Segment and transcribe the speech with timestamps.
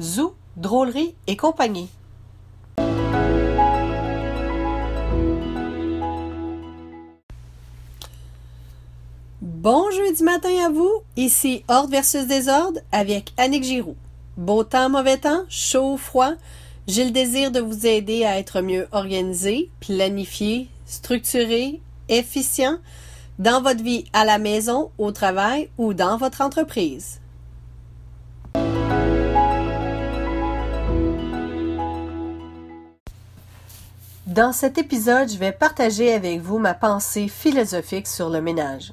[0.00, 1.88] Zou, drôlerie et compagnie.
[9.40, 13.96] Bon jeudi matin à vous, ici Ordre versus Désordre avec Annick Giroux.
[14.36, 16.32] Beau temps, mauvais temps, chaud, froid,
[16.88, 22.78] j'ai le désir de vous aider à être mieux organisé, planifié, structuré, efficient
[23.38, 27.20] dans votre vie à la maison, au travail ou dans votre entreprise.
[34.34, 38.92] Dans cet épisode, je vais partager avec vous ma pensée philosophique sur le ménage,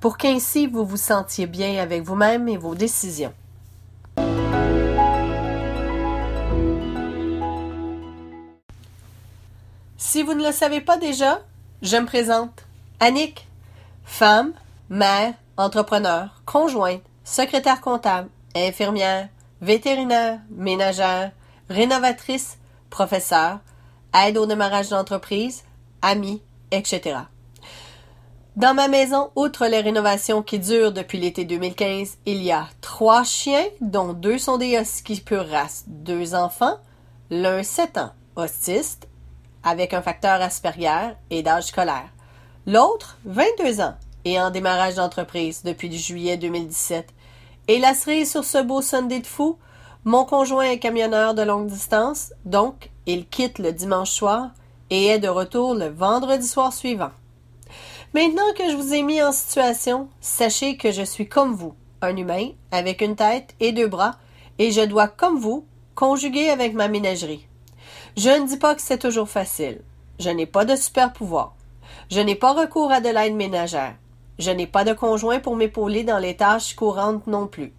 [0.00, 3.34] pour qu'ainsi vous vous sentiez bien avec vous-même et vos décisions.
[9.98, 11.42] Si vous ne le savez pas déjà,
[11.82, 12.64] je me présente.
[12.98, 13.46] Annick,
[14.06, 14.54] femme,
[14.88, 19.28] mère, entrepreneur, conjointe, secrétaire comptable, infirmière,
[19.60, 21.32] vétérinaire, ménagère,
[21.68, 22.56] rénovatrice,
[22.88, 23.58] professeur,
[24.14, 25.64] aide au démarrage d'entreprise,
[26.02, 27.18] amie, etc.
[28.56, 33.22] Dans ma maison, outre les rénovations qui durent depuis l'été 2015, il y a trois
[33.22, 36.78] chiens, dont deux sont des huskies pure race, deux enfants,
[37.30, 39.06] l'un 7 ans, autiste,
[39.62, 42.08] avec un facteur Asperger et d'âge scolaire.
[42.66, 47.08] L'autre, 22 ans, et en démarrage d'entreprise depuis juillet 2017.
[47.68, 49.58] Et la cerise sur ce beau Sunday de fou,
[50.08, 54.52] mon conjoint est camionneur de longue distance, donc il quitte le dimanche soir
[54.88, 57.10] et est de retour le vendredi soir suivant.
[58.14, 62.16] Maintenant que je vous ai mis en situation, sachez que je suis comme vous, un
[62.16, 64.14] humain avec une tête et deux bras,
[64.58, 67.46] et je dois, comme vous, conjuguer avec ma ménagerie.
[68.16, 69.82] Je ne dis pas que c'est toujours facile.
[70.18, 71.54] Je n'ai pas de super pouvoir.
[72.10, 73.96] Je n'ai pas recours à de l'aide ménagère.
[74.38, 77.74] Je n'ai pas de conjoint pour m'épauler dans les tâches courantes non plus.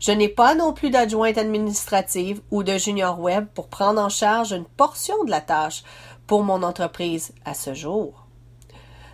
[0.00, 4.52] Je n'ai pas non plus d'adjointe administrative ou de junior web pour prendre en charge
[4.52, 5.84] une portion de la tâche
[6.26, 8.26] pour mon entreprise à ce jour.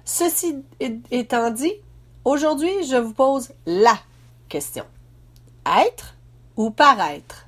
[0.05, 0.57] Ceci
[1.11, 1.75] étant dit,
[2.25, 3.97] aujourd'hui, je vous pose la
[4.49, 4.85] question.
[5.67, 6.15] Être
[6.57, 7.47] ou paraître?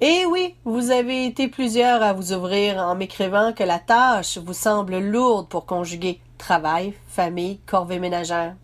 [0.00, 4.52] Eh oui, vous avez été plusieurs à vous ouvrir en m'écrivant que la tâche vous
[4.52, 8.56] semble lourde pour conjuguer travail, famille, corvée ménagère.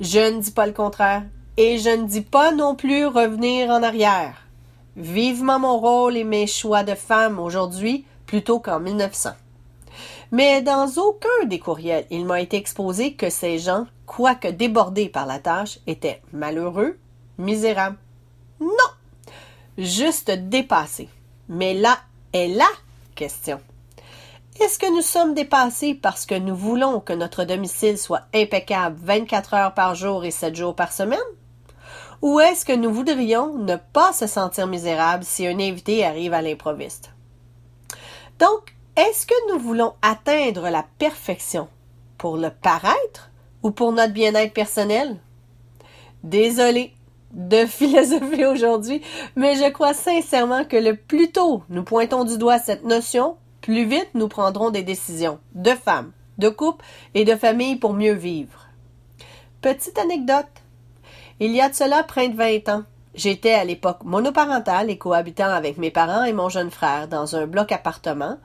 [0.00, 1.22] Je ne dis pas le contraire,
[1.62, 4.46] et je ne dis pas non plus revenir en arrière.
[4.96, 9.32] Vivement mon rôle et mes choix de femme aujourd'hui plutôt qu'en 1900.
[10.32, 15.26] Mais dans aucun des courriels, il m'a été exposé que ces gens, quoique débordés par
[15.26, 16.98] la tâche, étaient malheureux,
[17.36, 17.98] misérables.
[18.58, 18.90] Non!
[19.76, 21.10] juste dépassé.
[21.50, 21.98] Mais là
[22.32, 22.68] est la
[23.14, 23.60] question.
[24.58, 29.54] Est-ce que nous sommes dépassés parce que nous voulons que notre domicile soit impeccable 24
[29.54, 31.18] heures par jour et 7 jours par semaine?
[32.22, 36.42] Ou est-ce que nous voudrions ne pas se sentir misérable si un invité arrive à
[36.42, 37.10] l'improviste?
[38.38, 41.68] Donc, est-ce que nous voulons atteindre la perfection
[42.18, 43.30] pour le paraître
[43.62, 45.16] ou pour notre bien-être personnel?
[46.22, 46.92] Désolé,
[47.32, 49.02] de philosophie aujourd'hui,
[49.36, 53.84] mais je crois sincèrement que le plus tôt nous pointons du doigt cette notion, plus
[53.84, 58.68] vite nous prendrons des décisions de femmes, de couple et de famille pour mieux vivre.
[59.60, 60.46] Petite anecdote.
[61.42, 62.82] Il y a de cela près de 20 ans,
[63.14, 67.46] j'étais à l'époque monoparentale et cohabitant avec mes parents et mon jeune frère dans un
[67.46, 68.36] bloc appartement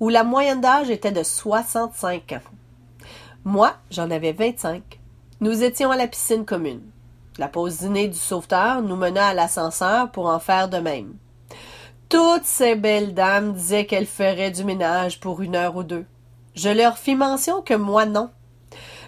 [0.00, 3.06] où la moyenne d'âge était de 65 ans.
[3.44, 4.82] Moi, j'en avais 25.
[5.40, 6.82] Nous étions à la piscine commune.
[7.38, 11.14] La pause dîner du sauveteur nous mena à l'ascenseur pour en faire de même.
[12.10, 16.04] Toutes ces belles dames disaient qu'elles feraient du ménage pour une heure ou deux.
[16.54, 18.28] Je leur fis mention que moi non.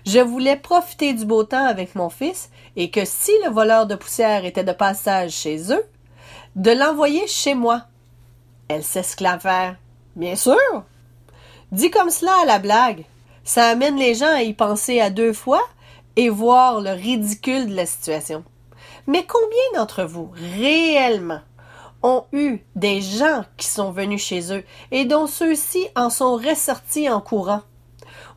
[0.06, 3.94] Je voulais profiter du beau temps avec mon fils et que si le voleur de
[3.94, 5.84] poussière était de passage chez eux,
[6.56, 7.82] de l'envoyer chez moi.
[8.69, 9.77] Elles s'esclavèrent.
[10.16, 10.56] Bien sûr.
[11.72, 13.04] Dit comme cela à la blague.
[13.45, 15.62] Ça amène les gens à y penser à deux fois
[16.16, 18.45] et voir le ridicule de la situation.
[19.07, 21.41] Mais combien d'entre vous, réellement,
[22.03, 27.10] ont eu des gens qui sont venus chez eux et dont ceux-ci en sont ressortis
[27.10, 27.62] en courant,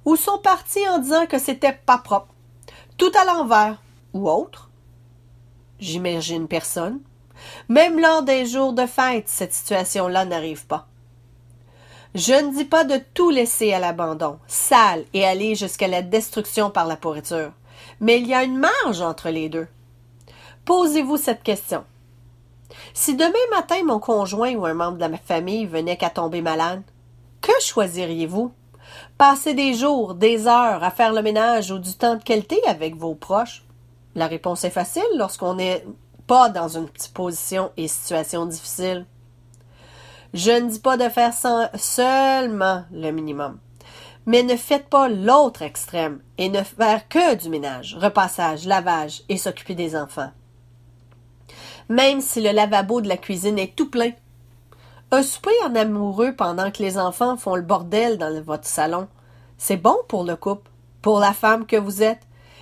[0.08, 2.34] ou sont partis en disant que c'était pas propre,
[2.98, 3.82] tout à l'envers,
[4.14, 4.72] ou autre?
[5.80, 7.02] J'imagine personne.
[7.70, 10.88] Même lors des jours de fête, cette situation-là n'arrive pas.
[12.16, 16.72] Je ne dis pas de tout laisser à l'abandon, sale et aller jusqu'à la destruction
[16.72, 17.52] par la pourriture
[18.00, 19.68] mais il y a une marge entre les deux.
[20.66, 21.86] Posez-vous cette question.
[22.94, 26.84] Si demain matin mon conjoint ou un membre de ma famille venait qu'à tomber malade,
[27.42, 28.52] que choisiriez-vous?
[29.18, 32.96] Passer des jours, des heures à faire le ménage ou du temps de qualité avec
[32.96, 33.64] vos proches?
[34.16, 35.86] La réponse est facile lorsqu'on est
[36.26, 39.06] pas dans une position et situation difficile.
[40.34, 41.34] Je ne dis pas de faire
[41.76, 43.60] seulement le minimum.
[44.26, 49.38] Mais ne faites pas l'autre extrême et ne faire que du ménage, repassage, lavage et
[49.38, 50.32] s'occuper des enfants.
[51.88, 54.12] Même si le lavabo de la cuisine est tout plein.
[55.10, 59.08] Un souper en amoureux pendant que les enfants font le bordel dans votre salon,
[59.58, 60.70] c'est bon pour le couple,
[61.02, 62.20] pour la femme que vous êtes,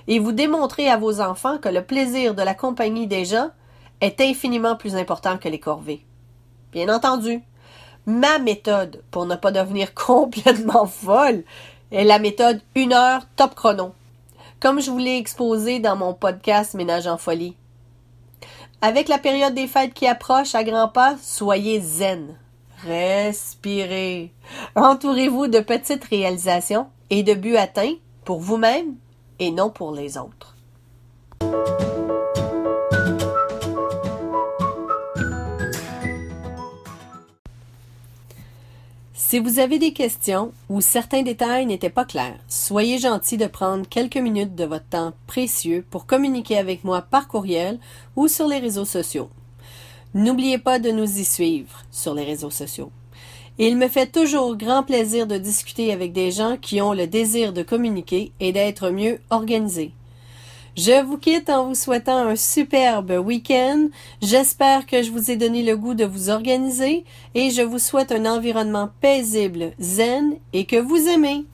[0.07, 3.49] et vous démontrez à vos enfants que le plaisir de la compagnie des gens
[3.99, 6.05] est infiniment plus important que les corvées.
[6.71, 7.41] Bien entendu,
[8.05, 11.43] ma méthode pour ne pas devenir complètement folle
[11.91, 13.95] est la méthode une heure top chrono,
[14.59, 17.55] comme je vous l'ai exposé dans mon podcast Ménage en folie.
[18.87, 22.37] Avec la période des fêtes qui approche à grands pas, soyez zen.
[22.85, 24.31] Respirez.
[24.75, 27.95] Entourez-vous de petites réalisations et de buts atteints
[28.25, 28.93] pour vous-même
[29.39, 30.55] et non pour les autres.
[39.27, 43.89] Si vous avez des questions ou certains détails n'étaient pas clairs, soyez gentil de prendre
[43.89, 47.79] quelques minutes de votre temps précieux pour communiquer avec moi par courriel
[48.15, 49.31] ou sur les réseaux sociaux.
[50.13, 52.91] N'oubliez pas de nous y suivre sur les réseaux sociaux.
[53.57, 57.51] Il me fait toujours grand plaisir de discuter avec des gens qui ont le désir
[57.51, 59.91] de communiquer et d'être mieux organisés.
[60.77, 63.87] Je vous quitte en vous souhaitant un superbe week-end.
[64.21, 68.11] J'espère que je vous ai donné le goût de vous organiser et je vous souhaite
[68.11, 71.45] un environnement paisible, zen et que vous aimez.